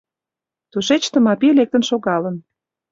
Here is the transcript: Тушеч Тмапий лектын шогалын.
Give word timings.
Тушеч 0.71 1.03
Тмапий 1.13 1.53
лектын 1.59 1.83
шогалын. 1.89 2.35